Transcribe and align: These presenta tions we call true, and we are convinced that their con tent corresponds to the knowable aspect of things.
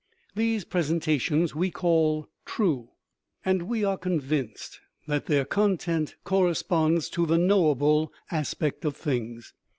These 0.33 0.65
presenta 0.65 1.21
tions 1.21 1.53
we 1.53 1.69
call 1.69 2.27
true, 2.43 2.89
and 3.45 3.61
we 3.67 3.83
are 3.83 3.99
convinced 3.99 4.79
that 5.05 5.27
their 5.27 5.45
con 5.45 5.77
tent 5.77 6.15
corresponds 6.23 7.07
to 7.11 7.27
the 7.27 7.37
knowable 7.37 8.11
aspect 8.31 8.83
of 8.83 8.97
things. 8.97 9.53